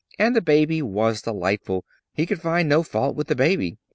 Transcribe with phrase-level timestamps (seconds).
[0.17, 3.77] And the baby was delightful he could find no fault with the baby.